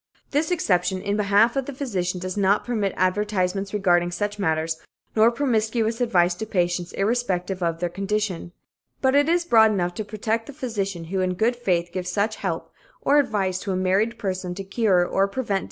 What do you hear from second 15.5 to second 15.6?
disease.